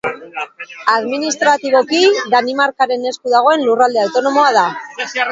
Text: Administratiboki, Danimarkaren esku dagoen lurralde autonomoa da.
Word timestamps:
Administratiboki, 0.93 1.99
Danimarkaren 2.35 3.05
esku 3.11 3.33
dagoen 3.33 3.65
lurralde 3.67 4.01
autonomoa 4.05 4.49
da. 4.57 4.65